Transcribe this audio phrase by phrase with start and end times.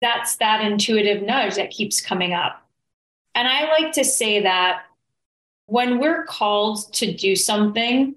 [0.00, 2.66] that's that intuitive nudge that keeps coming up.
[3.34, 4.84] And I like to say that
[5.66, 8.16] when we're called to do something,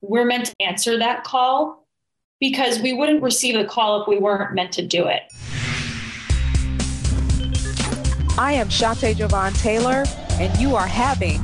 [0.00, 1.86] we're meant to answer that call
[2.40, 5.22] because we wouldn't receive the call if we weren't meant to do it.
[8.38, 11.40] I am Shante Jovan Taylor, and you are having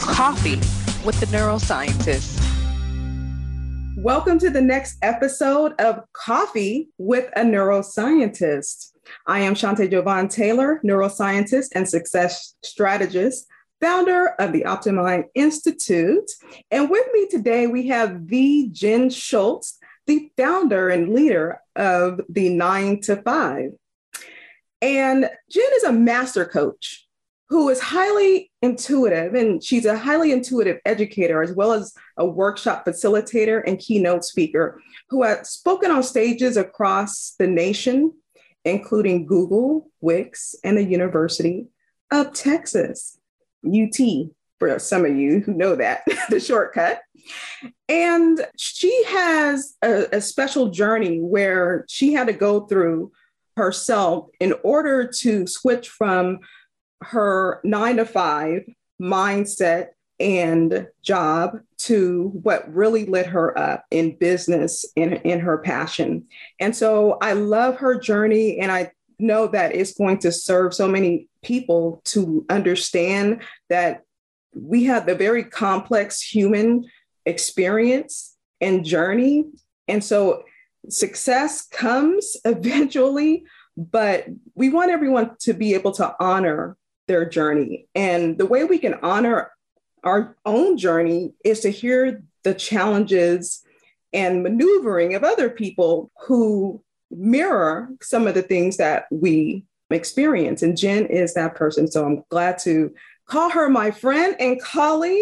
[0.00, 0.56] coffee
[1.04, 2.40] with the neuroscientist.
[3.96, 8.93] Welcome to the next episode of Coffee with a Neuroscientist.
[9.26, 13.46] I am Shante Jovan Taylor, neuroscientist and success strategist,
[13.80, 16.30] founder of the Optimind Institute.
[16.70, 22.48] And with me today, we have the Jen Shultz, the founder and leader of the
[22.50, 23.70] Nine to Five.
[24.80, 27.06] And Jen is a master coach
[27.50, 32.86] who is highly intuitive, and she's a highly intuitive educator as well as a workshop
[32.86, 38.12] facilitator and keynote speaker who has spoken on stages across the nation,
[38.64, 41.68] including Google, Wix, and the University
[42.10, 43.18] of Texas,
[43.66, 43.98] UT,
[44.58, 47.00] for some of you who know that, the shortcut.
[47.88, 53.12] And she has a, a special journey where she had to go through
[53.56, 56.40] herself in order to switch from
[57.02, 58.62] her nine to five
[59.00, 59.88] mindset
[60.20, 66.24] and job to what really lit her up in business and in her passion.
[66.60, 70.88] And so I love her journey and I know that it's going to serve so
[70.88, 74.02] many people to understand that
[74.54, 76.84] we have the very complex human
[77.26, 79.44] experience and journey.
[79.88, 80.44] And so
[80.88, 83.44] success comes eventually,
[83.76, 86.76] but we want everyone to be able to honor
[87.06, 87.86] their journey.
[87.94, 89.50] And the way we can honor
[90.04, 93.62] our own journey is to hear the challenges
[94.12, 100.62] and maneuvering of other people who mirror some of the things that we experience.
[100.62, 101.90] And Jen is that person.
[101.90, 102.94] So I'm glad to
[103.26, 105.18] call her my friend and colleague.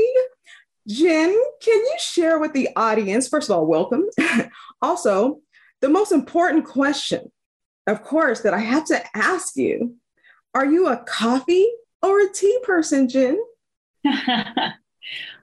[0.89, 4.07] Jen, can you share with the audience, first of all, welcome.
[4.83, 5.41] also,
[5.81, 7.31] the most important question,
[7.87, 9.97] of course, that I have to ask you
[10.55, 11.69] are you a coffee
[12.03, 13.39] or a tea person, Jen?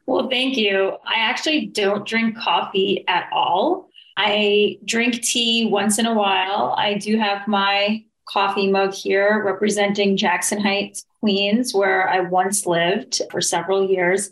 [0.06, 0.97] well, thank you.
[1.06, 3.90] I actually don't drink coffee at all.
[4.18, 6.75] I drink tea once in a while.
[6.78, 13.22] I do have my coffee mug here representing Jackson Heights, Queens, where I once lived
[13.31, 14.31] for several years.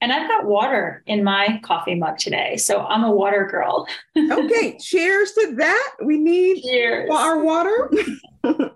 [0.00, 2.56] And I've got water in my coffee mug today.
[2.56, 3.88] So I'm a water girl.
[4.16, 4.76] okay.
[4.78, 5.92] Cheers to that.
[6.04, 7.10] We need Cheers.
[7.10, 7.90] our water.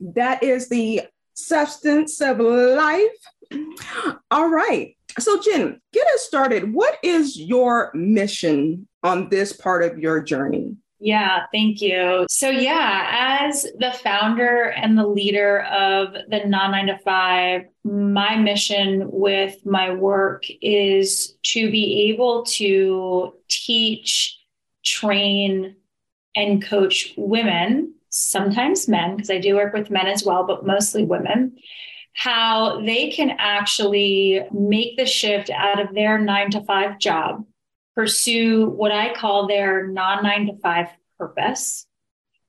[0.00, 1.02] that is the
[1.34, 3.10] substance of life.
[4.30, 4.96] All right.
[5.18, 6.72] So, Jen, get us started.
[6.72, 10.76] What is your mission on this part of your journey?
[11.00, 12.26] Yeah, thank you.
[12.28, 18.36] So, yeah, as the founder and the leader of the non nine to five, my
[18.36, 24.38] mission with my work is to be able to teach,
[24.84, 25.76] train,
[26.34, 31.04] and coach women sometimes men, because I do work with men as well, but mostly
[31.04, 31.56] women,
[32.18, 37.46] how they can actually make the shift out of their nine to five job,
[37.94, 41.86] pursue what I call their non nine to five purpose,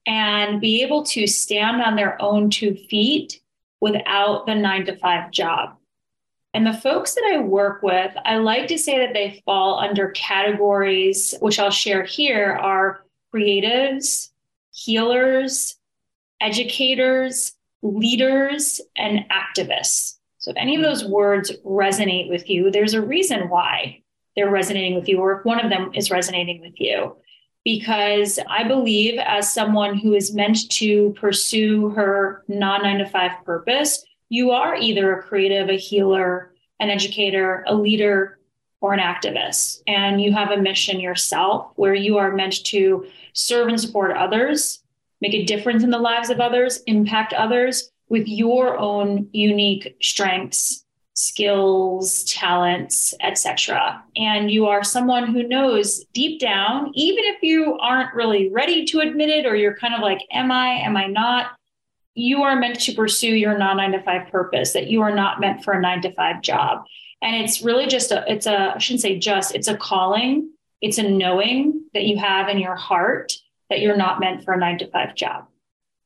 [0.08, 3.41] and be able to stand on their own two feet
[3.79, 5.75] without the nine to five job.
[6.52, 10.09] And the folks that I work with, I like to say that they fall under
[10.09, 14.31] categories, which I'll share here, are creatives,
[14.72, 15.75] healers,
[16.41, 20.17] educators, leaders, and activists.
[20.40, 20.88] So if any of hmm.
[20.88, 24.01] those words resonate with you, there's a reason why
[24.35, 27.17] they're resonating with you, or if one of them is resonating with you.
[27.66, 33.31] Because I believe, as someone who is meant to pursue her non nine to five
[33.44, 38.40] purpose, you are either a creative, a healer, an educator, a leader,
[38.81, 39.81] or an activist.
[39.88, 44.81] And you have a mission yourself where you are meant to serve and support others,
[45.22, 50.85] make a difference in the lives of others, impact others with your own unique strengths,
[51.14, 54.03] skills, talents, etc.
[54.16, 59.02] And you are someone who knows deep down, even if you aren't really ready to
[59.02, 61.52] admit it or you're kind of like am I, am I not?
[62.16, 65.40] You are meant to pursue your non 9 to 5 purpose that you are not
[65.40, 66.85] meant for a 9 to 5 job.
[67.22, 70.49] And it's really just a it's a I shouldn't say just, it's a calling
[70.82, 73.34] it's a knowing that you have in your heart
[73.70, 75.46] that you're not meant for a nine to five job.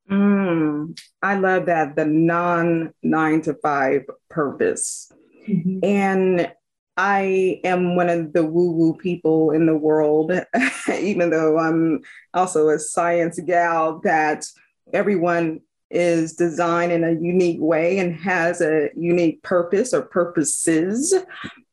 [0.10, 5.12] Mm, I love that the non nine to five purpose.
[5.48, 5.80] Mm-hmm.
[5.83, 6.51] And
[6.95, 10.31] I am one of the woo woo people in the world,
[10.89, 12.01] even though I'm
[12.33, 14.45] also a science gal, that
[14.94, 21.13] everyone is designed in a unique way and has a unique purpose or purposes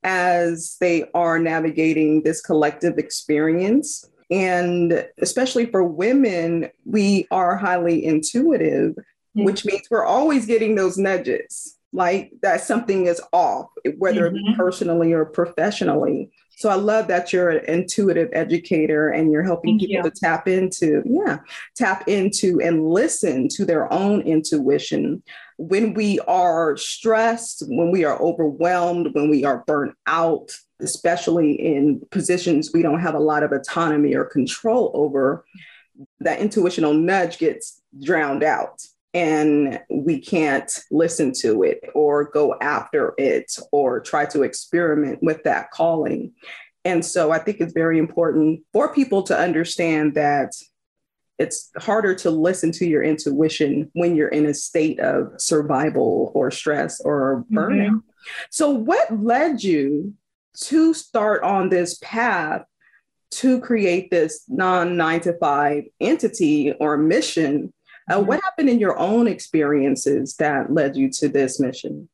[0.03, 4.05] as they are navigating this collective experience.
[4.31, 9.45] And especially for women, we are highly intuitive, mm-hmm.
[9.45, 13.67] which means we're always getting those nudges like that something is off,
[13.99, 14.55] whether mm-hmm.
[14.55, 16.31] personally or professionally.
[16.57, 20.11] So I love that you're an intuitive educator and you're helping Thank people you.
[20.11, 21.39] to tap into, yeah,
[21.75, 25.23] tap into and listen to their own intuition.
[25.63, 32.01] When we are stressed, when we are overwhelmed, when we are burnt out, especially in
[32.11, 35.45] positions we don't have a lot of autonomy or control over,
[36.21, 38.81] that intuitional nudge gets drowned out
[39.13, 45.43] and we can't listen to it or go after it or try to experiment with
[45.43, 46.33] that calling.
[46.87, 50.53] And so I think it's very important for people to understand that
[51.41, 56.51] it's harder to listen to your intuition when you're in a state of survival or
[56.51, 57.87] stress or burnout.
[57.87, 57.97] Mm-hmm.
[58.51, 60.15] So, what led you
[60.65, 62.63] to start on this path
[63.31, 67.73] to create this non nine to five entity or mission
[68.11, 68.27] uh, mm-hmm.
[68.27, 72.09] what happened in your own experiences that led you to this mission?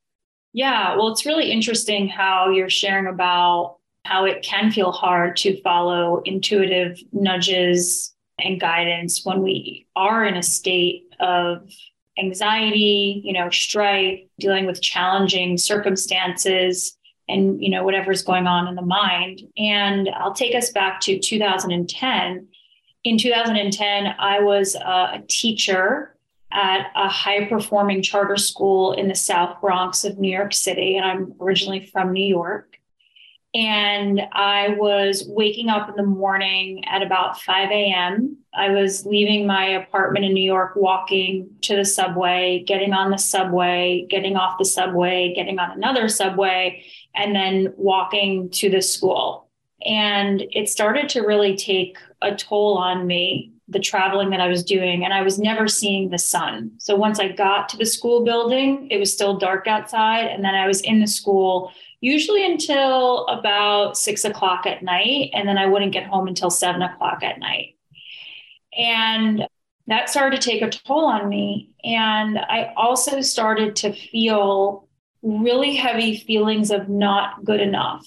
[0.53, 5.61] Yeah, well, it's really interesting how you're sharing about how it can feel hard to
[5.63, 11.69] follow intuitive nudges and guidance when we are in a state of
[12.19, 16.97] anxiety, you know, strife, dealing with challenging circumstances
[17.29, 19.43] and, you know, whatever's going on in the mind.
[19.59, 22.49] And I'll take us back to 2010
[23.07, 26.17] in 2010, I was a teacher
[26.51, 30.97] at a high performing charter school in the South Bronx of New York City.
[30.97, 32.76] And I'm originally from New York.
[33.57, 38.37] And I was waking up in the morning at about 5 a.m.
[38.53, 43.17] I was leaving my apartment in New York, walking to the subway, getting on the
[43.17, 49.49] subway, getting off the subway, getting on another subway, and then walking to the school.
[49.87, 54.65] And it started to really take a toll on me, the traveling that I was
[54.65, 55.03] doing.
[55.03, 56.73] And I was never seeing the sun.
[56.77, 60.27] So once I got to the school building, it was still dark outside.
[60.27, 61.73] And then I was in the school
[62.07, 65.31] usually until about six o'clock at night.
[65.33, 67.75] And then I wouldn't get home until seven o'clock at night.
[68.79, 69.47] And
[69.89, 71.71] that started to take a toll on me.
[71.83, 74.89] And I also started to feel
[75.23, 78.07] really heavy feelings of not good enough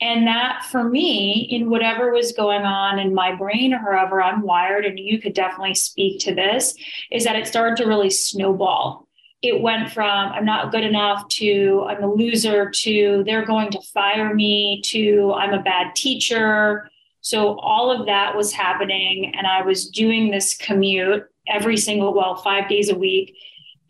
[0.00, 4.40] and that for me, in whatever was going on in my brain or however I'm
[4.40, 6.74] wired, and you could definitely speak to this,
[7.10, 9.06] is that it started to really snowball.
[9.42, 13.80] It went from I'm not good enough to I'm a loser to they're going to
[13.80, 16.90] fire me to I'm a bad teacher.
[17.22, 19.32] So all of that was happening.
[19.36, 23.36] And I was doing this commute every single, well, five days a week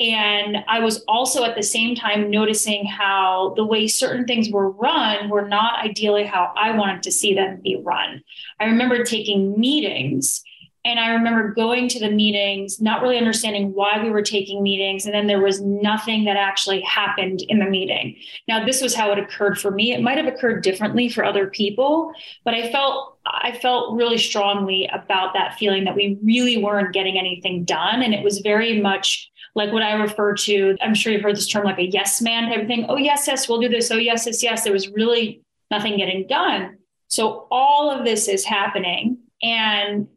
[0.00, 4.70] and I was also at the same time noticing how the way certain things were
[4.70, 8.22] run were not ideally how I wanted to see them be run.
[8.58, 10.42] I remember taking meetings
[10.84, 15.04] and I remember going to the meetings, not really understanding why we were taking meetings.
[15.04, 18.16] And then there was nothing that actually happened in the meeting.
[18.48, 19.92] Now, this was how it occurred for me.
[19.92, 22.12] It might have occurred differently for other people,
[22.44, 27.18] but I felt I felt really strongly about that feeling that we really weren't getting
[27.18, 28.02] anything done.
[28.02, 31.46] And it was very much like what I refer to, I'm sure you've heard this
[31.46, 32.86] term like a yes man type of thing.
[32.88, 33.90] Oh, yes, yes, we'll do this.
[33.90, 34.64] Oh, yes, yes, yes.
[34.64, 36.78] There was really nothing getting done.
[37.08, 39.18] So all of this is happening.
[39.42, 40.08] And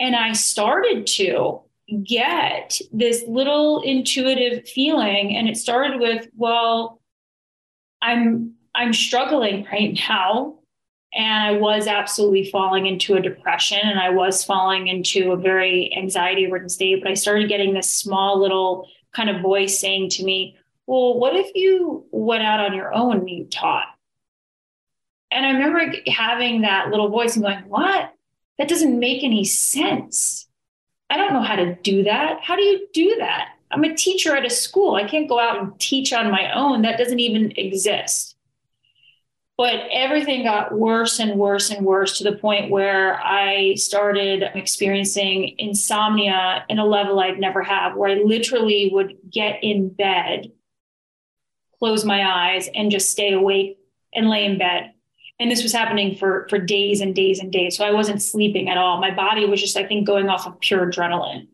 [0.00, 1.62] and I started to
[2.04, 5.36] get this little intuitive feeling.
[5.36, 7.00] And it started with, well,
[8.02, 10.58] I'm I'm struggling right now
[11.14, 15.90] and I was absolutely falling into a depression and I was falling into a very
[15.96, 17.02] anxiety ridden state.
[17.02, 21.34] But I started getting this small little kind of voice saying to me, Well, what
[21.34, 23.86] if you went out on your own and you taught?
[25.30, 28.12] And I remember having that little voice and going, What?
[28.58, 30.48] That doesn't make any sense.
[31.10, 32.40] I don't know how to do that.
[32.42, 33.50] How do you do that?
[33.70, 34.94] I'm a teacher at a school.
[34.94, 36.82] I can't go out and teach on my own.
[36.82, 38.36] That doesn't even exist.
[39.58, 45.54] But everything got worse and worse and worse to the point where I started experiencing
[45.58, 50.52] insomnia in a level I'd never have, where I literally would get in bed,
[51.78, 53.78] close my eyes, and just stay awake
[54.12, 54.92] and lay in bed.
[55.38, 57.76] And this was happening for, for days and days and days.
[57.76, 59.00] So I wasn't sleeping at all.
[59.00, 61.48] My body was just, I think, going off of pure adrenaline.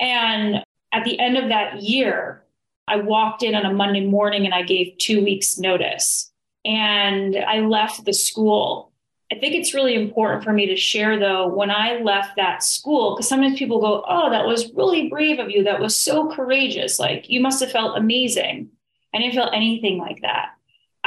[0.00, 2.44] And at the end of that year,
[2.88, 6.32] I walked in on a Monday morning and I gave two weeks' notice
[6.64, 8.88] and I left the school
[9.30, 13.14] I think it's really important for me to share, though, when I left that school,
[13.14, 15.64] because sometimes people go, Oh, that was really brave of you.
[15.64, 16.98] That was so courageous.
[16.98, 18.70] Like, you must have felt amazing.
[19.14, 20.52] I didn't feel anything like that.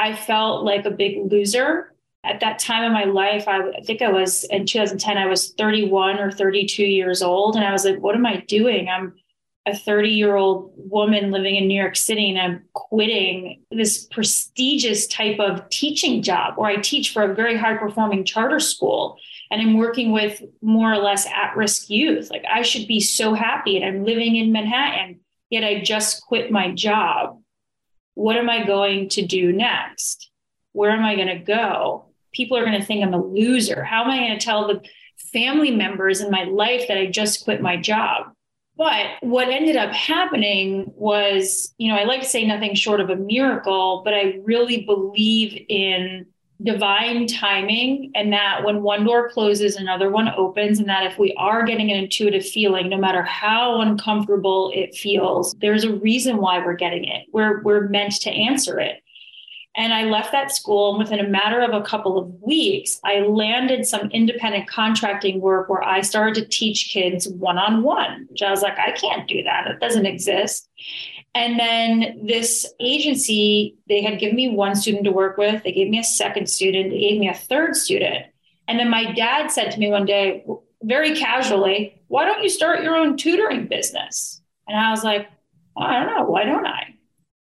[0.02, 1.94] I felt like a big loser.
[2.24, 5.54] At that time in my life, I, I think I was in 2010, I was
[5.54, 7.54] 31 or 32 years old.
[7.54, 8.88] And I was like, What am I doing?
[8.88, 9.14] I'm
[9.64, 15.06] a 30 year old woman living in New York City and I'm quitting this prestigious
[15.06, 19.18] type of teaching job where I teach for a very high performing charter school
[19.52, 22.28] and I'm working with more or less at risk youth.
[22.28, 26.50] Like I should be so happy and I'm living in Manhattan, yet I just quit
[26.50, 27.41] my job.
[28.14, 30.30] What am I going to do next?
[30.72, 32.06] Where am I going to go?
[32.32, 33.84] People are going to think I'm a loser.
[33.84, 34.80] How am I going to tell the
[35.32, 38.32] family members in my life that I just quit my job?
[38.76, 43.10] But what ended up happening was, you know, I like to say nothing short of
[43.10, 46.26] a miracle, but I really believe in
[46.62, 51.34] divine timing and that when one door closes, another one opens, and that if we
[51.36, 56.64] are getting an intuitive feeling, no matter how uncomfortable it feels, there's a reason why
[56.64, 57.26] we're getting it.
[57.32, 59.02] We're, we're meant to answer it.
[59.74, 63.20] And I left that school, and within a matter of a couple of weeks, I
[63.20, 68.42] landed some independent contracting work where I started to teach kids one on one, which
[68.42, 69.66] I was like, I can't do that.
[69.68, 70.68] It doesn't exist.
[71.34, 75.88] And then this agency, they had given me one student to work with, they gave
[75.88, 78.26] me a second student, they gave me a third student.
[78.68, 80.44] And then my dad said to me one day,
[80.82, 84.42] very casually, Why don't you start your own tutoring business?
[84.68, 85.28] And I was like,
[85.74, 86.24] well, I don't know.
[86.24, 86.94] Why don't I?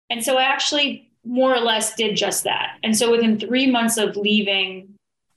[0.10, 2.78] And so I actually more or less did just that.
[2.84, 4.94] And so within three months of leaving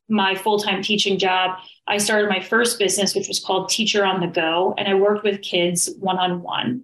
[0.09, 4.21] my full time teaching job, I started my first business, which was called Teacher on
[4.21, 4.75] the Go.
[4.76, 6.83] And I worked with kids one on one.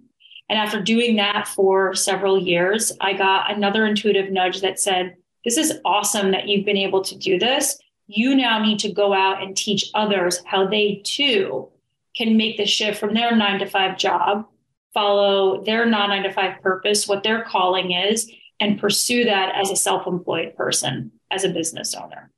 [0.53, 5.57] And after doing that for several years, I got another intuitive nudge that said, This
[5.57, 7.79] is awesome that you've been able to do this.
[8.05, 11.69] You now need to go out and teach others how they too
[12.15, 14.45] can make the shift from their nine to five job,
[14.93, 19.71] follow their non nine to five purpose, what their calling is, and pursue that as
[19.71, 22.29] a self employed person, as a business owner.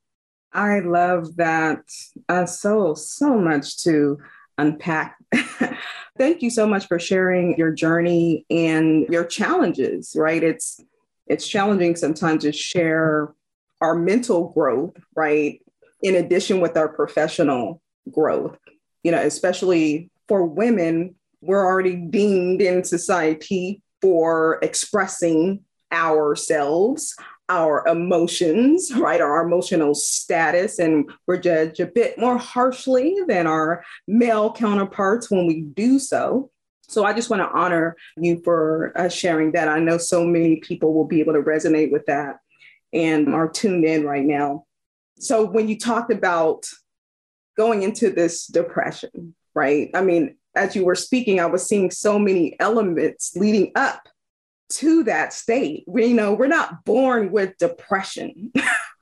[0.54, 1.82] I love that
[2.30, 4.20] uh, so, so much to
[4.58, 5.18] unpack.
[6.18, 10.42] Thank you so much for sharing your journey and your challenges, right?
[10.42, 10.80] It's
[11.28, 13.34] it's challenging sometimes to share
[13.82, 15.60] our mental growth, right?
[16.02, 17.82] In addition with our professional
[18.12, 18.58] growth.
[19.04, 27.16] You know, especially for women, we're already deemed in society for expressing ourselves,
[27.50, 33.84] our emotions, right, our emotional status, and we're judged a bit more harshly than our
[34.08, 36.50] male counterparts when we do so.
[36.88, 39.68] So I just want to honor you for uh, sharing that.
[39.68, 42.38] I know so many people will be able to resonate with that
[42.94, 44.66] and are tuned in right now.
[45.18, 46.66] So when you talked about
[47.58, 49.90] going into this depression, right?
[49.94, 54.08] I mean, as you were speaking, I was seeing so many elements leading up
[54.70, 55.84] to that state.
[55.88, 58.52] We you know we're not born with depression,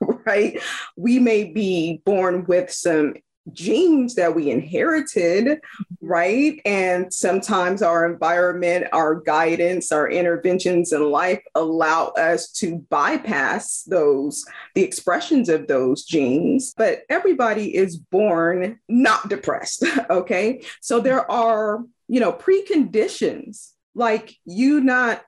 [0.26, 0.60] right?
[0.96, 3.14] We may be born with some
[3.52, 6.06] genes that we inherited, mm-hmm.
[6.06, 6.60] right?
[6.64, 14.44] And sometimes our environment, our guidance, our interventions in life allow us to bypass those,
[14.74, 16.74] the expressions of those genes.
[16.76, 20.62] But everybody is born not depressed, okay?
[20.80, 25.22] So there are, you know, preconditions like you not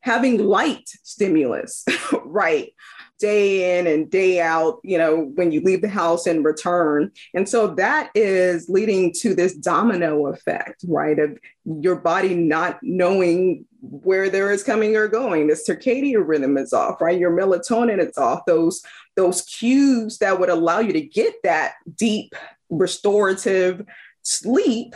[0.00, 1.84] having light stimulus,
[2.24, 2.72] right?
[3.18, 7.10] Day in and day out, you know, when you leave the house and return.
[7.34, 11.18] And so that is leading to this domino effect, right?
[11.18, 15.48] Of your body not knowing where there is coming or going.
[15.48, 17.18] The circadian rhythm is off, right?
[17.18, 18.40] Your melatonin is off.
[18.46, 18.82] Those
[19.16, 22.34] those cues that would allow you to get that deep
[22.70, 23.84] restorative
[24.22, 24.94] sleep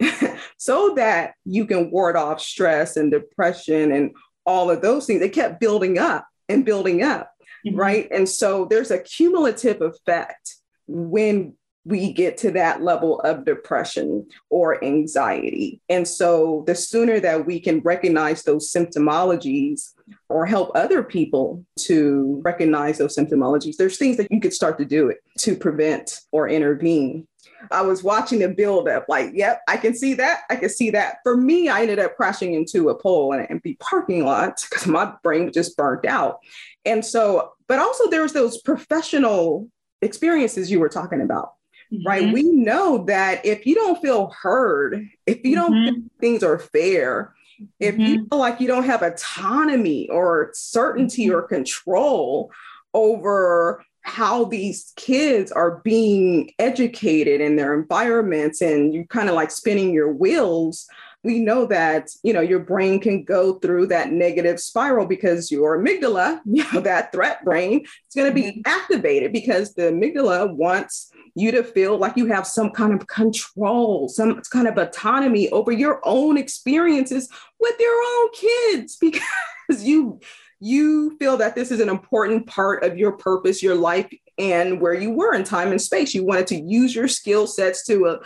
[0.56, 4.14] so that you can ward off stress and depression and
[4.48, 5.20] all of those things.
[5.20, 7.30] They kept building up and building up,
[7.64, 7.76] mm-hmm.
[7.76, 8.08] right?
[8.10, 14.82] And so there's a cumulative effect when we get to that level of depression or
[14.84, 15.80] anxiety.
[15.88, 19.92] And so the sooner that we can recognize those symptomologies
[20.28, 24.84] or help other people to recognize those symptomologies, there's things that you could start to
[24.84, 27.26] do it to prevent or intervene.
[27.70, 30.42] I was watching the build up, like, yep, I can see that.
[30.48, 31.18] I can see that.
[31.22, 34.86] For me, I ended up crashing into a pole in an empty parking lot because
[34.86, 36.38] my brain just burnt out.
[36.84, 39.68] And so, but also there's those professional
[40.02, 41.52] experiences you were talking about.
[41.92, 42.06] Mm-hmm.
[42.06, 42.32] Right.
[42.32, 45.94] We know that if you don't feel heard, if you don't mm-hmm.
[45.94, 47.34] think things are fair,
[47.80, 48.04] if mm-hmm.
[48.04, 51.36] you feel like you don't have autonomy or certainty mm-hmm.
[51.36, 52.52] or control
[52.94, 59.50] over how these kids are being educated in their environments and you kind of like
[59.50, 60.88] spinning your wheels
[61.24, 65.78] we know that you know your brain can go through that negative spiral because your
[65.78, 68.60] amygdala you know that threat brain is going to be mm-hmm.
[68.64, 74.08] activated because the amygdala wants you to feel like you have some kind of control
[74.08, 77.28] some kind of autonomy over your own experiences
[77.60, 80.20] with your own kids because you
[80.60, 84.94] you feel that this is an important part of your purpose your life and where
[84.94, 86.14] you were in time and space.
[86.14, 88.18] You wanted to use your skill sets to uh,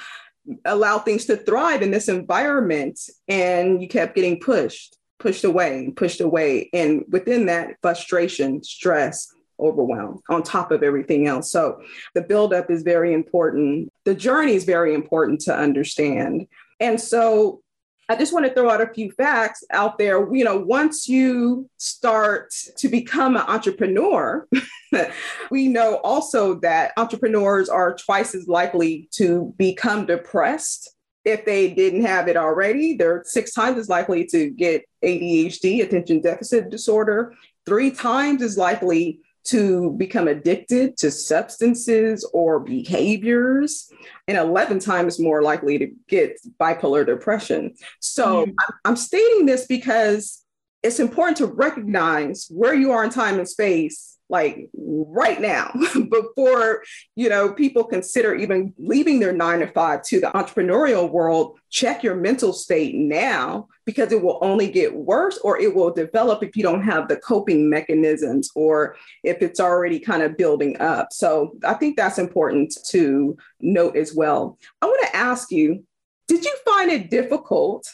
[0.64, 2.98] allow things to thrive in this environment
[3.28, 6.68] and you kept getting pushed pushed away pushed away.
[6.72, 9.28] And within that frustration stress
[9.60, 11.52] overwhelm on top of everything else.
[11.52, 11.80] So
[12.14, 13.92] the buildup is very important.
[14.04, 16.48] The journey is very important to understand.
[16.80, 17.62] And so
[18.08, 20.34] I just want to throw out a few facts out there.
[20.34, 24.46] You know, once you start to become an entrepreneur,
[25.50, 30.94] we know also that entrepreneurs are twice as likely to become depressed
[31.24, 32.96] if they didn't have it already.
[32.96, 39.20] They're six times as likely to get ADHD, attention deficit disorder, three times as likely
[39.44, 43.90] to become addicted to substances or behaviors,
[44.28, 47.74] and 11 times more likely to get bipolar depression.
[48.00, 48.54] So mm.
[48.84, 50.44] I'm stating this because
[50.82, 55.70] it's important to recognize where you are in time and space like right now
[56.10, 56.82] before
[57.14, 62.02] you know people consider even leaving their 9 to 5 to the entrepreneurial world check
[62.02, 66.56] your mental state now because it will only get worse or it will develop if
[66.56, 71.08] you don't have the coping mechanisms or if it's already kind of building up.
[71.12, 74.58] So i think that's important to note as well.
[74.80, 75.84] I want to ask you
[76.26, 77.86] did you find it difficult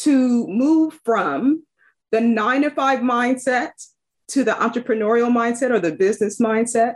[0.00, 1.64] to move from
[2.12, 3.70] the 9 to 5 mindset
[4.28, 6.94] to the entrepreneurial mindset or the business mindset?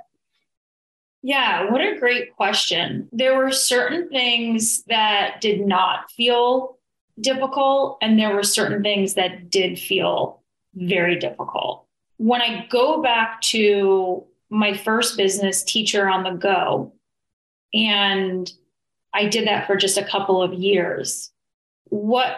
[1.23, 3.09] Yeah, what a great question.
[3.13, 6.79] There were certain things that did not feel
[7.21, 10.43] difficult, and there were certain things that did feel
[10.75, 11.87] very difficult.
[12.17, 16.93] When I go back to my first business, Teacher on the Go,
[17.75, 18.51] and
[19.13, 21.31] I did that for just a couple of years,
[21.85, 22.37] what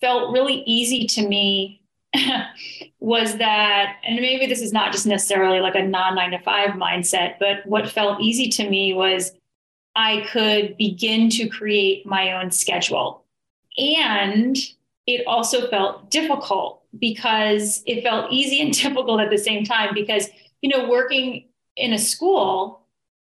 [0.00, 1.77] felt really easy to me
[3.00, 6.70] was that, and maybe this is not just necessarily like a non nine to five
[6.70, 9.32] mindset, but what felt easy to me was
[9.94, 13.24] I could begin to create my own schedule.
[13.76, 14.56] And
[15.06, 20.28] it also felt difficult because it felt easy and difficult at the same time because,
[20.62, 22.82] you know, working in a school,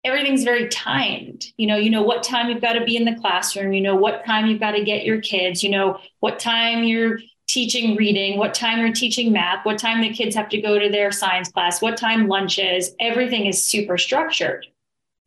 [0.04, 1.46] everything's very timed.
[1.58, 3.96] You know, you know what time you've got to be in the classroom, you know
[3.96, 8.38] what time you've got to get your kids, you know what time you're teaching reading,
[8.38, 11.50] what time you're teaching math, what time the kids have to go to their science
[11.50, 12.94] class, what time lunch is.
[13.00, 14.66] Everything is super structured.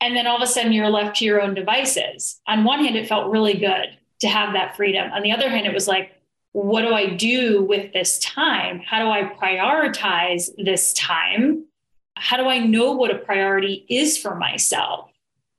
[0.00, 2.40] And then all of a sudden you're left to your own devices.
[2.46, 5.10] On one hand, it felt really good to have that freedom.
[5.12, 6.12] On the other hand, it was like,
[6.52, 8.80] what do I do with this time?
[8.80, 11.66] How do I prioritize this time?
[12.16, 15.10] How do I know what a priority is for myself?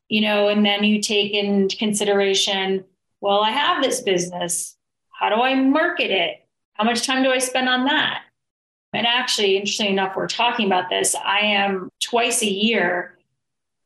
[0.09, 2.83] You know, and then you take into consideration,
[3.21, 4.75] well, I have this business.
[5.09, 6.45] How do I market it?
[6.73, 8.23] How much time do I spend on that?
[8.93, 11.15] And actually, interesting enough, we're talking about this.
[11.15, 13.17] I am twice a year,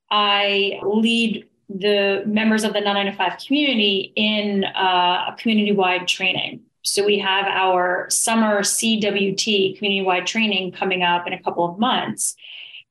[0.10, 6.62] I lead the members of the 995 community in uh, a community wide training.
[6.84, 11.80] So we have our summer CWT community wide training coming up in a couple of
[11.80, 12.36] months.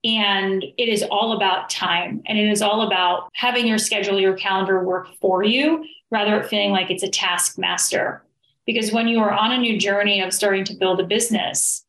[0.03, 4.35] And it is all about time and it is all about having your schedule, your
[4.35, 8.23] calendar work for you rather than feeling like it's a taskmaster
[8.67, 11.85] because when you are on a new journey of starting to build a business,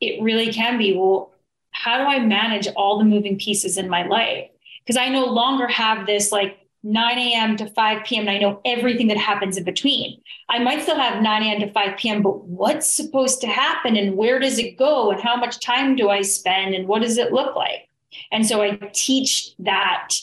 [0.00, 1.32] it really can be well,
[1.70, 4.50] how do I manage all the moving pieces in my life?
[4.84, 7.56] Because I no longer have this like 9 a.m.
[7.56, 8.22] to 5 p.m.
[8.22, 10.20] and I know everything that happens in between.
[10.48, 11.60] I might still have 9 a.m.
[11.60, 15.36] to 5 p.m., but what's supposed to happen and where does it go and how
[15.36, 17.88] much time do I spend and what does it look like?
[18.32, 20.14] And so I teach that,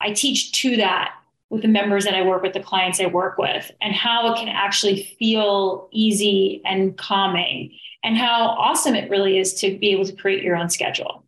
[0.00, 1.12] I teach to that
[1.50, 4.38] with the members that I work with, the clients I work with, and how it
[4.38, 7.72] can actually feel easy and calming,
[8.04, 11.24] and how awesome it really is to be able to create your own schedule.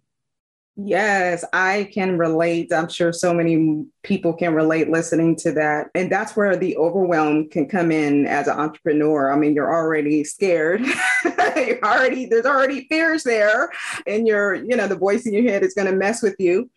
[0.77, 2.73] Yes, I can relate.
[2.73, 5.89] I'm sure so many people can relate listening to that.
[5.95, 9.31] And that's where the overwhelm can come in as an entrepreneur.
[9.31, 10.81] I mean, you're already scared.
[11.57, 13.71] you're already there's already fears there
[14.07, 16.71] and your, you know, the voice in your head is going to mess with you.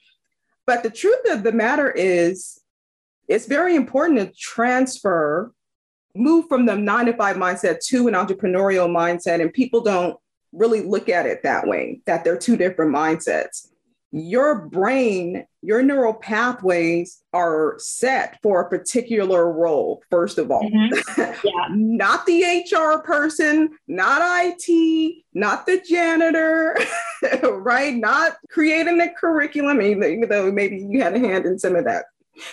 [0.66, 2.60] But the truth of the matter is
[3.28, 5.52] it's very important to transfer,
[6.16, 9.42] move from the nine to five mindset to an entrepreneurial mindset.
[9.42, 10.18] And people don't
[10.52, 13.70] really look at it that way, that they're two different mindsets.
[14.16, 20.62] your brain, your neural pathways are set for a particular role, first of all.
[20.70, 21.32] Mm-hmm.
[21.44, 21.68] Yeah.
[21.72, 26.78] not the HR person, not IT, not the janitor,
[27.44, 27.96] right?
[27.96, 32.06] Not creating the curriculum, even though maybe you had a hand in some of that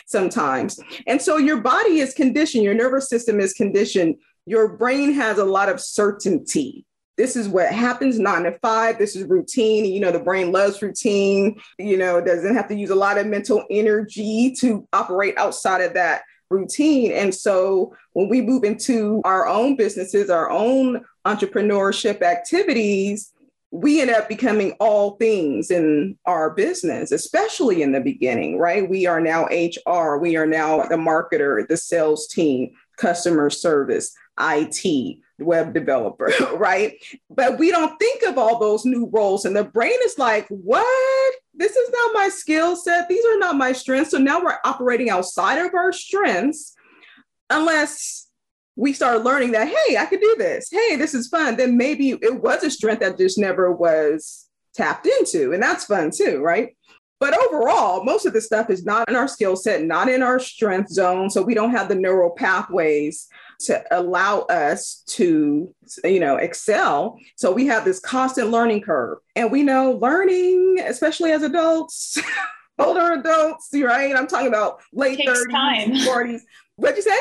[0.07, 0.79] sometimes.
[1.07, 4.17] And so your body is conditioned, your nervous system is conditioned,
[4.47, 6.87] your brain has a lot of certainty
[7.21, 8.97] this is what happens nine to five.
[8.97, 9.85] This is routine.
[9.85, 13.27] You know, the brain loves routine, you know, doesn't have to use a lot of
[13.27, 17.13] mental energy to operate outside of that routine.
[17.13, 23.35] And so when we move into our own businesses, our own entrepreneurship activities,
[23.73, 28.89] we end up becoming all things in our business, especially in the beginning, right?
[28.89, 35.19] We are now HR, we are now the marketer, the sales team, customer service, IT,
[35.39, 36.95] web developer, right?
[37.31, 39.45] But we don't think of all those new roles.
[39.45, 41.35] And the brain is like, what?
[41.55, 43.09] This is not my skill set.
[43.09, 44.11] These are not my strengths.
[44.11, 46.75] So now we're operating outside of our strengths
[47.51, 48.30] unless
[48.77, 50.69] we start learning that, hey, I could do this.
[50.71, 51.57] Hey, this is fun.
[51.57, 55.53] Then maybe it was a strength that just never was tapped into.
[55.53, 56.77] And that's fun too, right?
[57.19, 60.39] But overall, most of the stuff is not in our skill set, not in our
[60.39, 61.29] strength zone.
[61.29, 63.29] So we don't have the neural pathways
[63.67, 67.19] to allow us to, you know, excel.
[67.37, 69.19] So we have this constant learning curve.
[69.37, 72.17] And we know learning, especially as adults,
[72.79, 74.17] older adults, right?
[74.17, 75.93] I'm talking about late 30s, time.
[75.93, 76.41] 40s.
[76.77, 77.19] What'd you say?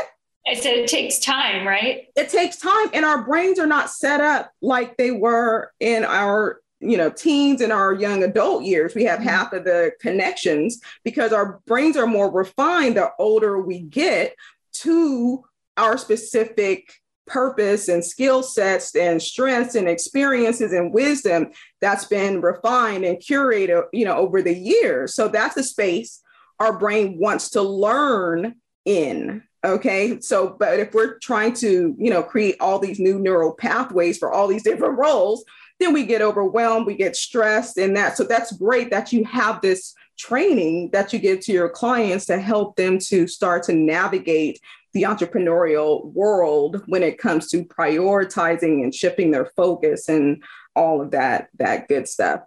[0.48, 2.08] I said it takes time, right?
[2.16, 2.90] It takes time.
[2.94, 7.62] And our brains are not set up like they were in our you know teens
[7.62, 9.28] and our young adult years we have mm-hmm.
[9.28, 14.34] half of the connections because our brains are more refined the older we get
[14.72, 15.44] to
[15.78, 16.94] our specific
[17.28, 23.84] purpose and skill sets and strengths and experiences and wisdom that's been refined and curated
[23.92, 26.22] you know over the years so that's a space
[26.60, 32.24] our brain wants to learn in okay so but if we're trying to you know
[32.24, 35.44] create all these new neural pathways for all these different roles
[35.80, 38.18] then we get overwhelmed, we get stressed, and that.
[38.18, 42.40] So that's great that you have this training that you give to your clients to
[42.40, 44.60] help them to start to navigate
[44.94, 50.44] the entrepreneurial world when it comes to prioritizing and shifting their focus and
[50.76, 52.42] all of that that good stuff.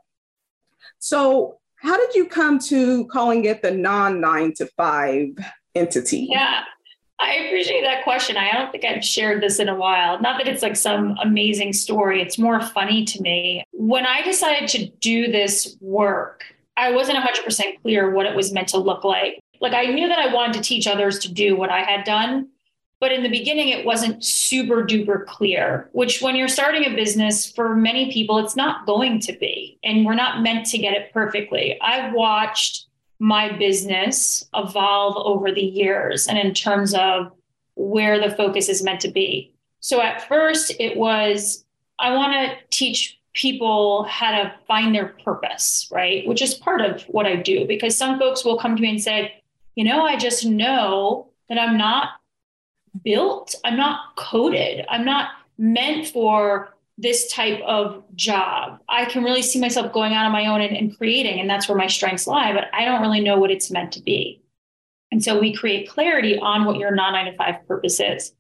[0.99, 5.29] So, how did you come to calling it the non 9 to 5
[5.75, 6.29] entity?
[6.31, 6.65] Yeah.
[7.23, 8.37] I appreciate that question.
[8.37, 10.21] I don't think I've shared this in a while.
[10.21, 13.65] Not that it's like some amazing story, it's more funny to me.
[13.73, 16.45] When I decided to do this work,
[16.77, 19.41] I wasn't 100% clear what it was meant to look like.
[19.61, 22.49] Like, I knew that I wanted to teach others to do what I had done.
[22.99, 27.51] But in the beginning, it wasn't super duper clear, which when you're starting a business,
[27.51, 29.77] for many people, it's not going to be.
[29.83, 31.81] And we're not meant to get it perfectly.
[31.81, 32.87] I've watched
[33.23, 37.31] my business evolve over the years and in terms of
[37.77, 39.55] where the focus is meant to be.
[39.79, 41.65] So at first, it was
[42.01, 46.27] I want to teach people how to find their purpose, right?
[46.27, 49.01] Which is part of what I do because some folks will come to me and
[49.01, 49.41] say,
[49.77, 52.09] you know, I just know that I'm not
[53.05, 58.79] built, I'm not coded, I'm not meant for this type of job.
[58.89, 61.69] I can really see myself going out on my own and, and, creating, and that's
[61.69, 64.41] where my strengths lie, but I don't really know what it's meant to be.
[65.11, 68.33] And so we create clarity on what your non nine to five purpose is.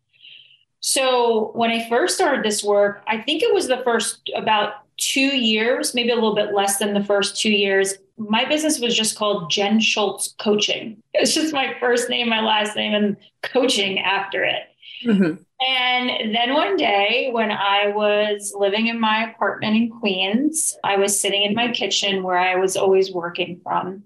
[0.81, 5.37] So when I first started this work, I think it was the first about two
[5.37, 7.95] years, maybe a little bit less than the first two years.
[8.17, 11.03] My business was just called Jen Shultz Coaching.
[11.15, 14.63] It's just my first name, my last name, and coaching after it.
[15.05, 15.43] Mm-hmm.
[15.69, 21.21] And then one day, when I was living in my apartment in Queens, I was
[21.21, 24.03] sitting in my kitchen where I was always working from.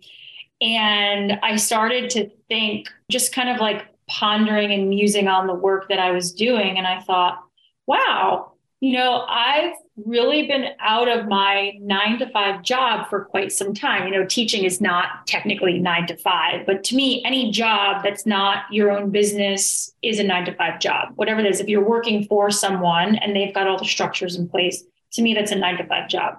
[0.61, 5.89] And I started to think, just kind of like pondering and musing on the work
[5.89, 6.79] that I was doing.
[6.79, 7.43] And I thought,
[7.87, 13.51] wow, you know, I've really been out of my nine to five job for quite
[13.51, 14.07] some time.
[14.07, 18.27] You know, teaching is not technically nine to five, but to me, any job that's
[18.27, 21.61] not your own business is a nine to five job, whatever it is.
[21.61, 25.33] If you're working for someone and they've got all the structures in place, to me,
[25.33, 26.35] that's a nine to five job.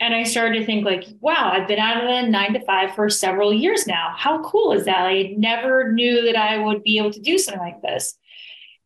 [0.00, 2.94] And I started to think, like, wow, I've been out of the nine to five
[2.94, 4.14] for several years now.
[4.16, 5.06] How cool is that?
[5.06, 8.18] I never knew that I would be able to do something like this.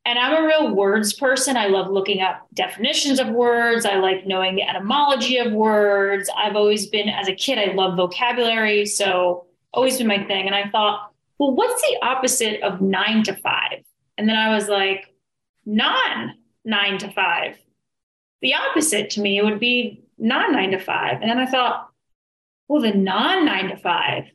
[0.06, 1.56] And I'm a real words person.
[1.56, 3.84] I love looking up definitions of words.
[3.84, 6.30] I like knowing the etymology of words.
[6.34, 8.86] I've always been, as a kid, I love vocabulary.
[8.86, 10.46] So, always been my thing.
[10.46, 13.82] And I thought, well, what's the opposite of nine to five?
[14.16, 15.12] And then I was like,
[15.66, 17.58] non nine to five.
[18.42, 21.20] The opposite to me would be non nine to five.
[21.20, 21.88] And then I thought,
[22.68, 24.26] well, the non nine to five,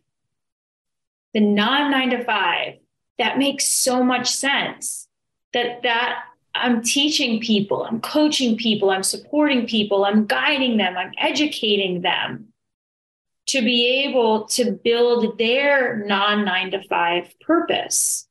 [1.34, 2.74] the non nine to five,
[3.20, 5.08] that makes so much sense
[5.54, 11.14] that that I'm teaching people, I'm coaching people, I'm supporting people, I'm guiding them, I'm
[11.18, 12.48] educating them
[13.48, 18.28] to be able to build their non nine to five purpose.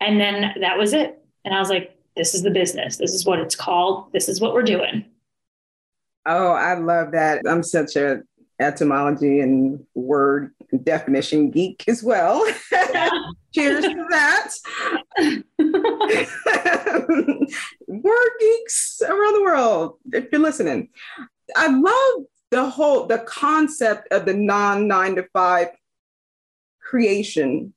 [0.00, 1.22] And then that was it.
[1.44, 2.96] And I was like, this is the business.
[2.96, 4.12] This is what it's called.
[4.12, 5.04] This is what we're doing.
[6.26, 7.42] Oh, I love that.
[7.46, 8.22] I'm such a
[8.58, 12.44] etymology and word definition geek as well.
[13.52, 14.52] Cheers to that.
[17.88, 20.90] word geeks around the world, if you're listening.
[21.56, 25.68] I love the whole the concept of the non nine to five
[26.80, 27.72] creation,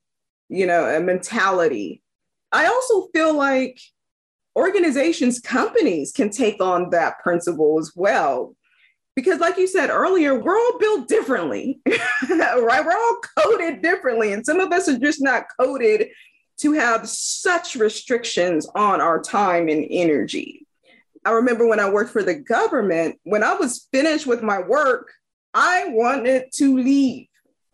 [0.49, 2.01] you know, a mentality.
[2.51, 3.79] I also feel like
[4.55, 8.55] organizations, companies can take on that principle as well.
[9.15, 12.83] Because, like you said earlier, we're all built differently, right?
[12.85, 14.33] We're all coded differently.
[14.33, 16.07] And some of us are just not coded
[16.59, 20.65] to have such restrictions on our time and energy.
[21.25, 25.11] I remember when I worked for the government, when I was finished with my work,
[25.53, 27.27] I wanted to leave.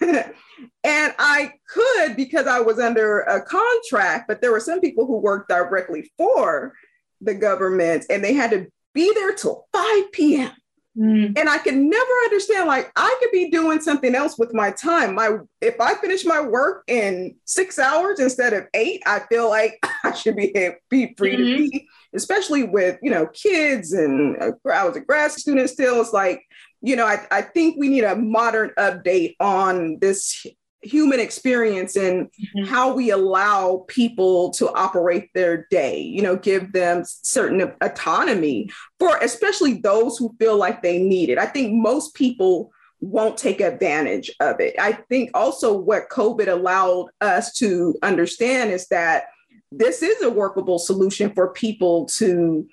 [0.00, 5.18] and I could because I was under a contract, but there were some people who
[5.18, 6.74] worked directly for
[7.20, 10.52] the government and they had to be there till 5 p.m.
[10.98, 11.38] Mm.
[11.38, 15.14] And I can never understand, like, I could be doing something else with my time.
[15.14, 19.78] My if I finish my work in six hours instead of eight, I feel like
[20.04, 20.52] I should be,
[20.88, 21.64] be free mm-hmm.
[21.64, 26.00] to be especially with you know kids and uh, I was a grad student still.
[26.00, 26.42] It's like
[26.80, 30.46] you know I, I think we need a modern update on this
[30.82, 32.64] human experience and mm-hmm.
[32.64, 39.16] how we allow people to operate their day you know give them certain autonomy for
[39.18, 44.30] especially those who feel like they need it i think most people won't take advantage
[44.40, 49.24] of it i think also what covid allowed us to understand is that
[49.72, 52.66] this is a workable solution for people to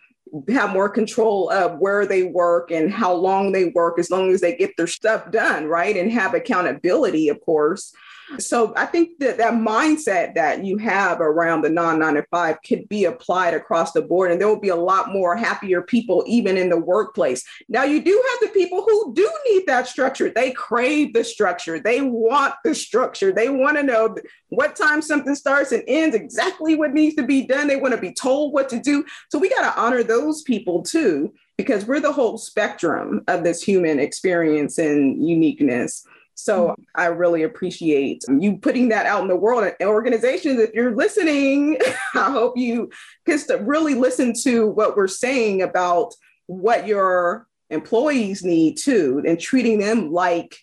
[0.50, 4.42] have more control of where they work and how long they work as long as
[4.42, 7.94] they get their stuff done right and have accountability of course
[8.40, 13.06] so I think that that mindset that you have around the non 95 could be
[13.06, 16.70] applied across the board, and there will be a lot more happier people even in
[16.70, 17.44] the workplace.
[17.70, 20.30] Now, you do have the people who do need that structure.
[20.30, 21.80] They crave the structure.
[21.80, 23.32] They want the structure.
[23.32, 24.16] They want to know
[24.50, 27.68] what time something starts and ends, exactly what needs to be done.
[27.68, 29.06] They want to be told what to do.
[29.30, 33.62] So we got to honor those people too, because we're the whole spectrum of this
[33.62, 36.06] human experience and uniqueness.
[36.36, 36.82] So mm-hmm.
[36.96, 39.64] I really appreciate you putting that out in the world.
[39.64, 41.80] And organizations, if you're listening,
[42.16, 42.92] I hope you
[43.28, 46.14] just really listen to what we're saying about
[46.46, 50.56] what your employees need too, and treating them like,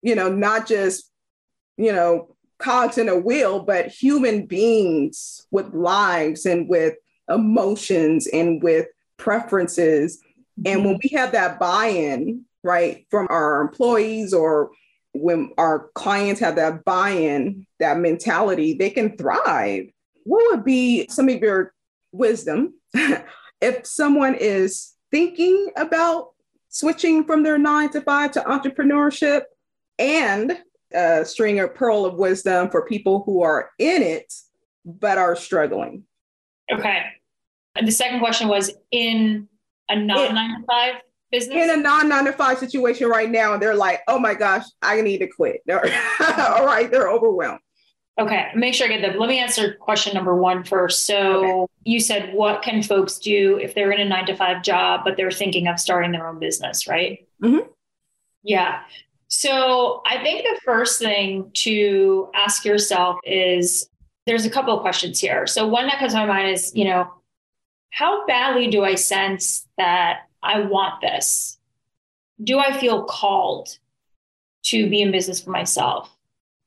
[0.00, 1.10] you know, not just,
[1.76, 6.94] you know, cogs in a wheel, but human beings with lives and with
[7.30, 10.20] emotions and with preferences.
[10.66, 11.08] And when mm-hmm.
[11.10, 14.70] we have that buy in, right, from our employees or
[15.12, 19.86] when our clients have that buy-in, that mentality, they can thrive.
[20.24, 21.72] What would be some of your
[22.12, 22.74] wisdom
[23.60, 26.30] if someone is thinking about
[26.68, 29.42] switching from their nine to five to entrepreneurship
[29.98, 30.58] and
[30.92, 34.32] a string of pearl of wisdom for people who are in it
[34.84, 36.04] but are struggling?
[36.72, 37.04] Okay.
[37.80, 39.48] And the second question was in
[39.88, 40.94] a non nine to five
[41.32, 44.34] business in a non nine to five situation right now, and they're like, "Oh my
[44.34, 47.60] gosh, I need to quit." All right, they're overwhelmed.
[48.18, 49.18] Okay, make sure I get that.
[49.18, 51.06] Let me answer question number one first.
[51.06, 51.72] So okay.
[51.84, 55.16] you said, what can folks do if they're in a nine to five job, but
[55.16, 57.26] they're thinking of starting their own business, right?
[57.42, 57.66] Mm-hmm.
[58.42, 58.82] Yeah.
[59.28, 63.88] So I think the first thing to ask yourself is
[64.26, 65.46] there's a couple of questions here.
[65.46, 67.10] So one that comes to my mind is, you know,
[67.90, 71.58] how badly do I sense that I want this?
[72.42, 73.78] Do I feel called
[74.64, 76.16] to be in business for myself?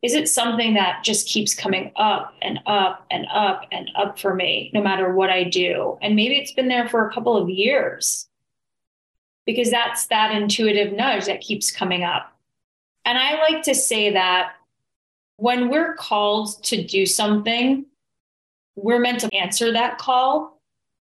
[0.01, 4.36] Is it something that just keeps coming up and up and up and up for
[4.36, 5.97] me, no matter what I do?
[6.01, 8.27] And maybe it's been there for a couple of years
[9.45, 12.38] because that's that intuitive nudge that keeps coming up.
[13.05, 14.53] And I like to say that
[15.38, 17.86] when we're called to do something,
[18.75, 20.53] we're meant to answer that call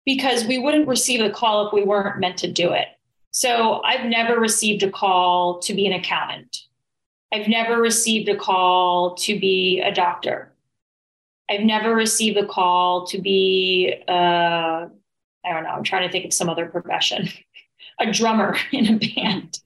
[0.05, 2.89] because we wouldn't receive a call if we weren't meant to do it.
[3.31, 6.57] So I've never received a call to be an accountant.
[7.33, 10.53] I've never received a call to be a doctor.
[11.51, 14.89] I've never received a call to be, uh, I
[15.45, 17.29] don't know, I'm trying to think of some other profession,
[17.99, 19.59] a drummer in a band.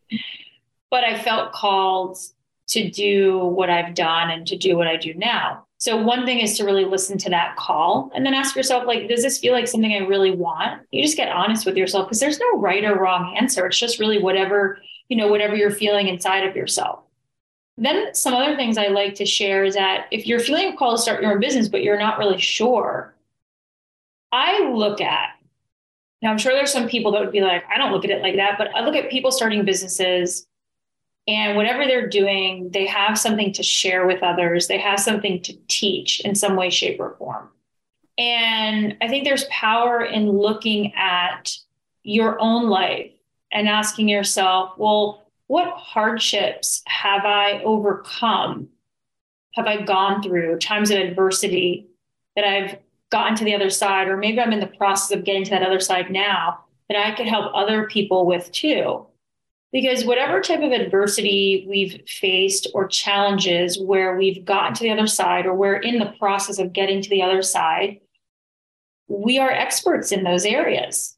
[0.91, 2.19] but I felt called
[2.69, 5.67] to do what I've done and to do what I do now.
[5.81, 9.09] So one thing is to really listen to that call and then ask yourself like
[9.09, 10.83] does this feel like something I really want?
[10.91, 13.65] You just get honest with yourself because there's no right or wrong answer.
[13.67, 17.05] It's just really whatever, you know, whatever you're feeling inside of yourself.
[17.77, 20.97] Then some other things I like to share is that if you're feeling a call
[20.97, 23.15] to start your own business but you're not really sure,
[24.33, 25.31] I look at
[26.23, 28.21] now I'm sure there's some people that would be like I don't look at it
[28.21, 30.49] like that, but I look at people starting businesses
[31.29, 34.67] and whatever they're doing, they have something to share with others.
[34.67, 37.51] They have something to teach in some way, shape, or form.
[38.17, 41.55] And I think there's power in looking at
[42.03, 43.13] your own life
[43.53, 48.69] and asking yourself, well, what hardships have I overcome?
[49.55, 51.89] Have I gone through times of adversity
[52.37, 52.79] that I've
[53.11, 55.63] gotten to the other side, or maybe I'm in the process of getting to that
[55.63, 59.07] other side now that I could help other people with too?
[59.71, 65.07] Because whatever type of adversity we've faced or challenges where we've gotten to the other
[65.07, 68.01] side or we're in the process of getting to the other side,
[69.09, 71.17] we are experts in those areas.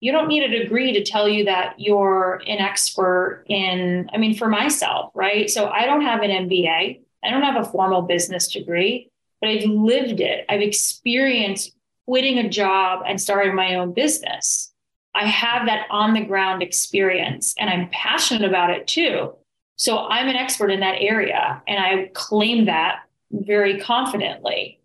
[0.00, 4.34] You don't need a degree to tell you that you're an expert in, I mean,
[4.34, 5.50] for myself, right?
[5.50, 9.10] So I don't have an MBA, I don't have a formal business degree,
[9.40, 10.46] but I've lived it.
[10.48, 11.74] I've experienced
[12.06, 14.72] quitting a job and starting my own business.
[15.14, 19.34] I have that on the ground experience and I'm passionate about it too.
[19.76, 23.00] So I'm an expert in that area and I claim that
[23.32, 24.80] very confidently.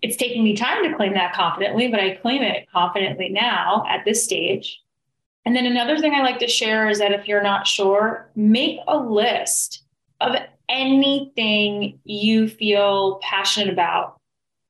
[0.00, 4.04] It's taking me time to claim that confidently, but I claim it confidently now at
[4.04, 4.80] this stage.
[5.44, 8.78] And then another thing I like to share is that if you're not sure, make
[8.88, 9.84] a list
[10.20, 10.36] of
[10.68, 14.18] anything you feel passionate about.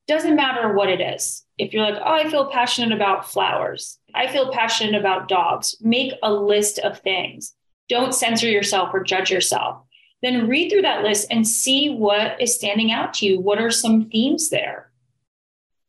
[0.09, 1.45] Doesn't matter what it is.
[1.59, 5.77] If you're like, oh, I feel passionate about flowers, I feel passionate about dogs.
[5.81, 7.55] Make a list of things.
[7.89, 9.83] Don't censor yourself or judge yourself.
[10.23, 13.41] Then read through that list and see what is standing out to you.
[13.41, 14.91] What are some themes there?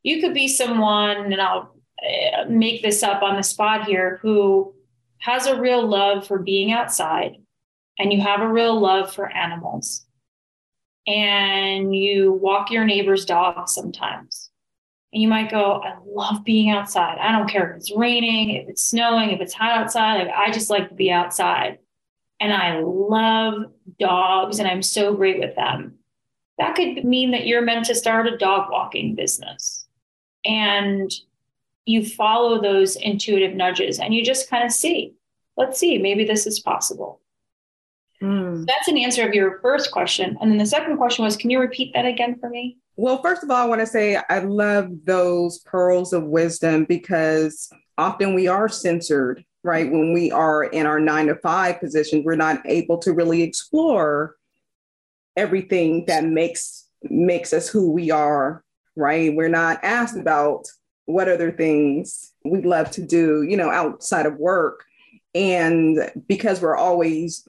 [0.01, 4.73] You could be someone, and I'll eh, make this up on the spot here, who
[5.19, 7.37] has a real love for being outside
[7.97, 10.05] and you have a real love for animals
[11.07, 14.49] and you walk your neighbor's dog sometimes
[15.13, 17.19] and you might go, I love being outside.
[17.19, 20.23] I don't care if it's raining, if it's snowing, if it's hot outside.
[20.23, 21.77] Like, I just like to be outside.
[22.39, 23.65] And I love
[23.99, 25.99] dogs and I'm so great with them.
[26.57, 29.87] That could mean that you're meant to start a dog walking business.
[30.45, 31.11] And
[31.85, 35.13] you follow those intuitive nudges and you just kind of see,
[35.57, 37.21] let's see, maybe this is possible.
[38.19, 38.65] Mm.
[38.65, 40.37] That's an answer of your first question.
[40.41, 42.77] And then the second question was, can you repeat that again for me?
[42.95, 47.69] Well, first of all, I want to say I love those pearls of wisdom because
[47.97, 49.91] often we are censored, right?
[49.91, 54.35] When we are in our nine to five positions, we're not able to really explore
[55.35, 58.63] everything that makes makes us who we are,
[58.95, 59.35] right?
[59.35, 60.67] We're not asked about
[61.05, 64.85] what other things we love to do, you know, outside of work.
[65.35, 67.47] And because we're always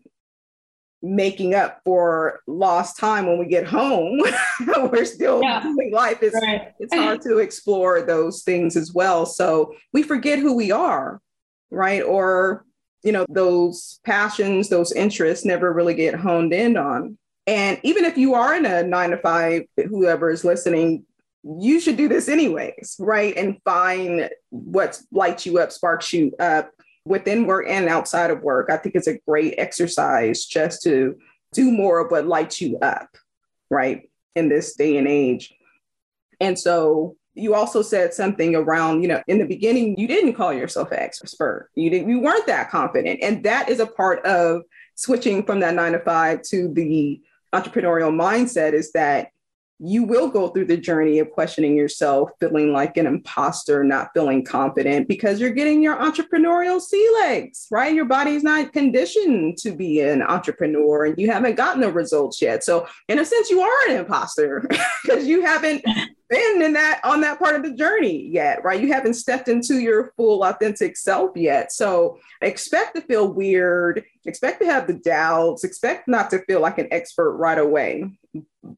[1.05, 4.21] making up for lost time when we get home.
[4.67, 5.63] We're still yeah.
[5.63, 6.23] doing life.
[6.23, 6.73] It's, right.
[6.79, 9.27] it's hard to explore those things as well.
[9.27, 11.21] So we forget who we are
[11.75, 12.03] right?
[12.03, 12.65] Or
[13.03, 17.19] you know those passions those interests never really get honed in on.
[17.47, 21.05] And even if you are in a nine to five whoever is listening
[21.61, 23.37] you should do this anyways right?
[23.37, 26.71] And find what lights you up sparks you up
[27.05, 28.71] within work and outside of work.
[28.71, 31.17] I think it's a great exercise just to
[31.53, 33.09] do more of what lights you up,
[33.71, 35.55] right, in this day and age.
[36.41, 40.53] And so you also said something around, you know, in the beginning, you didn't call
[40.53, 41.71] yourself an expert.
[41.75, 43.21] You didn't, you weren't that confident.
[43.23, 44.63] And that is a part of
[44.95, 47.21] switching from that nine to five to the
[47.53, 49.29] entrepreneurial mindset is that
[49.87, 54.45] you will go through the journey of questioning yourself, feeling like an imposter, not feeling
[54.45, 57.95] confident because you're getting your entrepreneurial sea legs, right?
[57.95, 62.65] Your body's not conditioned to be an entrepreneur and you haven't gotten the results yet.
[62.65, 64.67] So, in a sense, you are an imposter
[65.03, 65.85] because you haven't
[66.31, 68.81] been in that on that part of the journey yet, right?
[68.81, 71.73] You haven't stepped into your full authentic self yet.
[71.73, 76.79] So expect to feel weird, expect to have the doubts, expect not to feel like
[76.79, 78.11] an expert right away,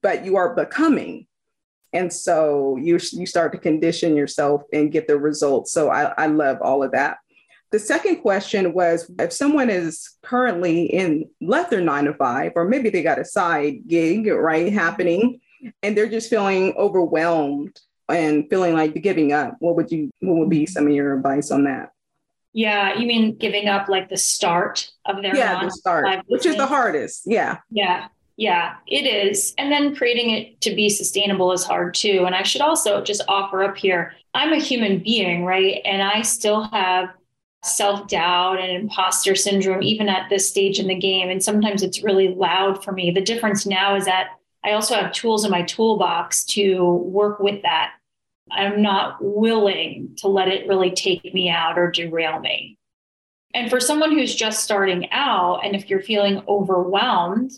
[0.03, 1.27] but you are becoming.
[1.93, 5.73] And so you, you start to condition yourself and get the results.
[5.73, 7.19] So I, I love all of that.
[7.73, 12.65] The second question was if someone is currently in left their nine to five, or
[12.65, 15.41] maybe they got a side gig, right, happening,
[15.83, 17.79] and they're just feeling overwhelmed
[18.09, 20.73] and feeling like giving up, what would you what would be mm-hmm.
[20.73, 21.91] some of your advice on that?
[22.53, 26.57] Yeah, you mean giving up like the start of their yeah the start, which is
[26.57, 27.25] the hardest.
[27.27, 29.55] Yeah, yeah, yeah, it is.
[29.57, 32.25] And then creating it to be sustainable is hard too.
[32.27, 35.81] And I should also just offer up here: I'm a human being, right?
[35.85, 37.09] And I still have
[37.65, 41.31] self doubt and imposter syndrome, even at this stage in the game.
[41.31, 43.11] And sometimes it's really loud for me.
[43.11, 44.29] The difference now is that
[44.65, 47.93] I also have tools in my toolbox to work with that
[48.51, 52.79] I'm not willing to let it really take me out or derail me.
[53.55, 57.53] And for someone who's just starting out, and if you're feeling overwhelmed,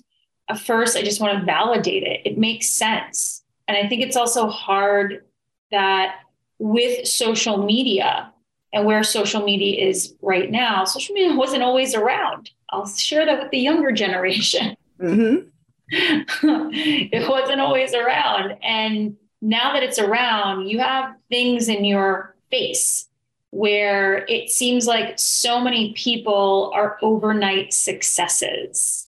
[0.57, 2.21] first, I just want to validate it.
[2.25, 3.43] It makes sense.
[3.67, 5.25] And I think it's also hard
[5.71, 6.21] that
[6.59, 8.33] with social media
[8.73, 12.51] and where social media is right now, social media wasn't always around.
[12.71, 14.77] I'll share that with the younger generation.
[14.99, 15.47] Mm-hmm.
[15.93, 18.57] it wasn't always around.
[18.65, 23.09] And now that it's around, you have things in your face
[23.51, 29.08] where it seems like so many people are overnight successes.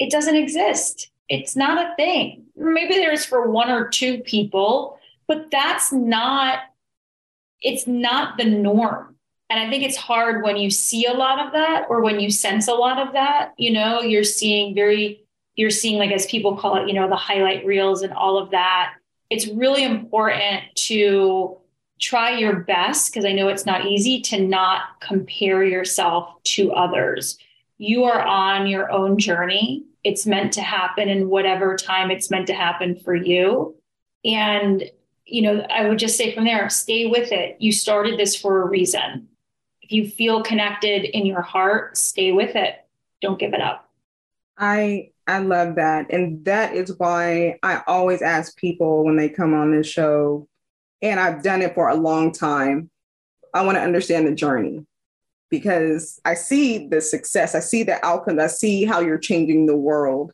[0.00, 1.12] It doesn't exist.
[1.28, 2.46] It's not a thing.
[2.56, 4.98] Maybe there's for one or two people,
[5.28, 6.58] but that's not
[7.62, 9.14] it's not the norm.
[9.50, 12.30] And I think it's hard when you see a lot of that or when you
[12.30, 15.22] sense a lot of that, you know, you're seeing very
[15.54, 18.50] you're seeing like as people call it, you know, the highlight reels and all of
[18.50, 18.94] that
[19.30, 21.56] it's really important to
[22.00, 27.38] try your best because I know it's not easy to not compare yourself to others.
[27.78, 29.84] You are on your own journey.
[30.04, 33.76] It's meant to happen in whatever time it's meant to happen for you.
[34.24, 34.84] And,
[35.24, 37.56] you know, I would just say from there, stay with it.
[37.60, 39.28] You started this for a reason.
[39.82, 42.76] If you feel connected in your heart, stay with it.
[43.20, 43.88] Don't give it up.
[44.56, 46.10] I I love that.
[46.10, 50.48] And that is why I always ask people when they come on this show,
[51.02, 52.90] and I've done it for a long time.
[53.54, 54.86] I want to understand the journey
[55.50, 59.76] because I see the success, I see the outcomes, I see how you're changing the
[59.76, 60.32] world.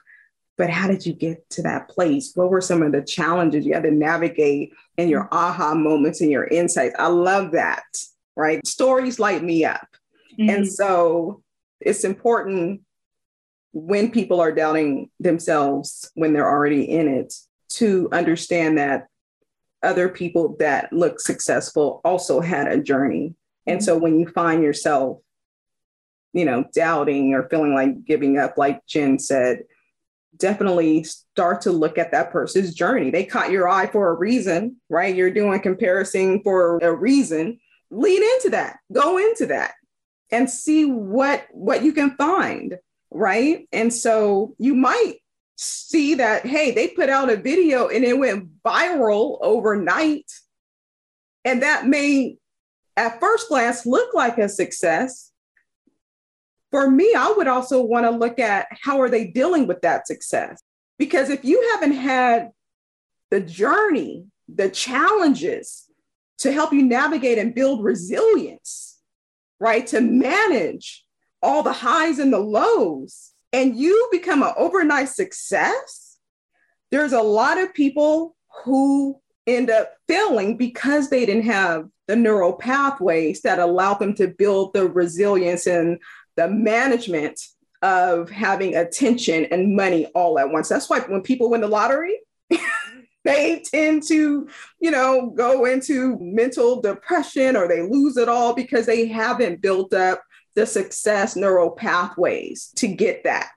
[0.59, 2.33] But how did you get to that place?
[2.35, 6.31] What were some of the challenges you had to navigate and your aha moments and
[6.31, 6.95] your insights?
[6.99, 7.85] I love that,
[8.37, 8.67] right?
[8.67, 9.87] Stories light me up.
[10.39, 10.49] Mm-hmm.
[10.49, 11.43] And so
[11.81, 12.83] it's important
[13.73, 17.35] when people are doubting themselves when they're already in it
[17.69, 19.09] to understand that
[19.83, 23.35] other people that look successful also had a journey.
[23.67, 23.85] And mm-hmm.
[23.85, 25.19] so when you find yourself,
[26.33, 29.65] you know, doubting or feeling like giving up, like Jen said,
[30.37, 33.11] definitely start to look at that person's journey.
[33.11, 35.15] They caught your eye for a reason, right?
[35.15, 37.59] You're doing comparison for a reason.
[37.91, 39.75] Lean into that, go into that
[40.31, 42.77] and see what what you can find
[43.11, 43.69] right?
[43.73, 45.15] And so you might
[45.57, 50.31] see that, hey, they put out a video and it went viral overnight.
[51.45, 52.37] And that may,
[52.97, 55.31] at first glance, look like a success.
[56.71, 60.07] For me, I would also want to look at how are they dealing with that
[60.07, 60.63] success?
[60.99, 62.51] Because if you haven't had
[63.31, 65.91] the journey, the challenges
[66.39, 68.99] to help you navigate and build resilience,
[69.61, 69.87] right?
[69.89, 71.05] To manage
[71.43, 76.19] all the highs and the lows and you become an overnight success,
[76.91, 82.53] there's a lot of people who end up failing because they didn't have the neural
[82.53, 85.99] pathways that allow them to build the resilience and
[86.37, 87.41] the management
[87.83, 90.69] of having attention and money all at once.
[90.69, 92.19] That's why when people win the lottery,
[93.25, 94.49] they tend to,
[94.81, 99.93] you know, go into mental depression or they lose it all because they haven't built
[99.93, 100.23] up
[100.55, 103.51] the success neural pathways to get that,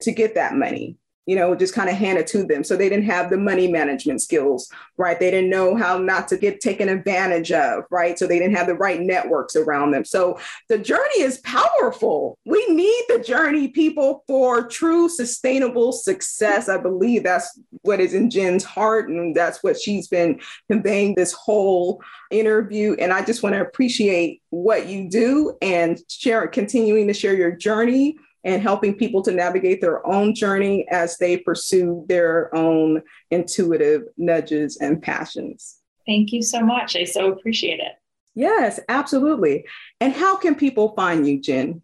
[0.00, 0.96] to get that money
[1.26, 2.64] you know, just kind of hand it to them.
[2.64, 5.18] So they didn't have the money management skills, right?
[5.18, 8.18] They didn't know how not to get taken advantage of, right?
[8.18, 10.04] So they didn't have the right networks around them.
[10.04, 12.38] So the journey is powerful.
[12.44, 16.68] We need the journey, people, for true sustainable success.
[16.68, 21.32] I believe that's what is in Jen's heart, and that's what she's been conveying this
[21.32, 22.02] whole
[22.32, 22.96] interview.
[22.98, 27.52] And I just want to appreciate what you do and share, continuing to share your
[27.52, 34.02] journey and helping people to navigate their own journey as they pursue their own intuitive
[34.16, 35.78] nudges and passions.
[36.06, 36.96] Thank you so much.
[36.96, 37.92] I so appreciate it.
[38.34, 39.66] Yes, absolutely.
[40.00, 41.82] And how can people find you, Jen?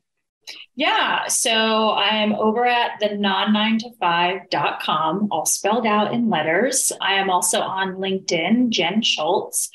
[0.75, 6.91] Yeah, so I'm over at the non9to5.com, all spelled out in letters.
[7.01, 9.69] I am also on LinkedIn, Jen Shultz.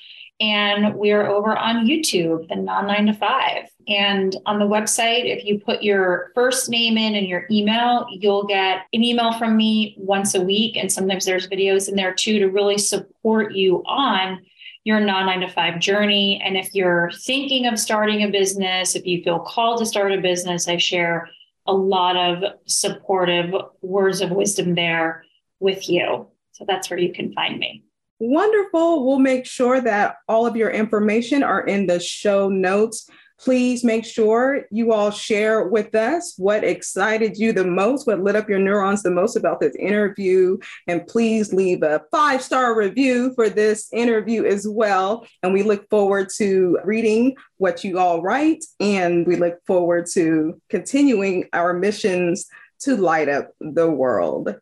[0.43, 3.69] And we're over on YouTube, the non nine to five.
[3.87, 8.43] And on the website, if you put your first name in and your email, you'll
[8.43, 10.75] get an email from me once a week.
[10.75, 14.45] And sometimes there's videos in there too to really support you on
[14.83, 16.41] your non nine to five journey.
[16.43, 20.19] And if you're thinking of starting a business, if you feel called to start a
[20.19, 21.29] business, I share
[21.65, 25.23] a lot of supportive words of wisdom there
[25.61, 26.27] with you.
[26.51, 27.85] So that's where you can find me.
[28.26, 29.05] Wonderful.
[29.05, 33.09] We'll make sure that all of your information are in the show notes.
[33.38, 38.38] Please make sure you all share with us what excited you the most, what lit
[38.38, 40.57] up your neurons the most about this interview.
[40.88, 45.28] And please leave a five star review for this interview as well.
[45.41, 48.63] And we look forward to reading what you all write.
[48.80, 52.47] And we look forward to continuing our missions
[52.84, 54.55] to light up the world.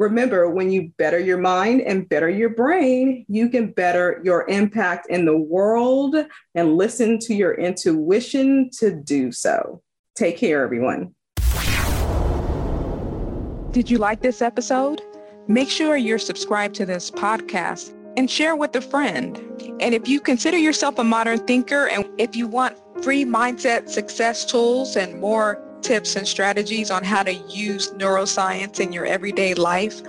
[0.00, 5.08] Remember, when you better your mind and better your brain, you can better your impact
[5.10, 6.16] in the world
[6.54, 9.82] and listen to your intuition to do so.
[10.16, 11.14] Take care, everyone.
[13.72, 15.02] Did you like this episode?
[15.48, 19.36] Make sure you're subscribed to this podcast and share with a friend.
[19.80, 24.46] And if you consider yourself a modern thinker and if you want free mindset success
[24.46, 30.02] tools and more tips and strategies on how to use neuroscience in your everyday life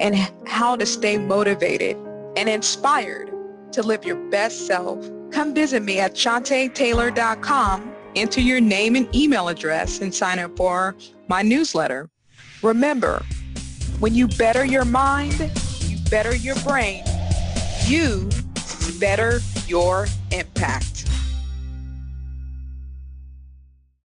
[0.00, 0.14] and
[0.46, 1.96] how to stay motivated
[2.36, 3.30] and inspired
[3.72, 9.48] to live your best self, come visit me at shantaetaylor.com, enter your name and email
[9.48, 10.96] address, and sign up for
[11.28, 12.08] my newsletter.
[12.62, 13.24] Remember,
[13.98, 15.50] when you better your mind,
[15.80, 17.02] you better your brain,
[17.84, 18.28] you
[18.98, 21.08] better your impact.